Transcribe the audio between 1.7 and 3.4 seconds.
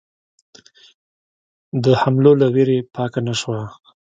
د حملو له وېرې پاکه نه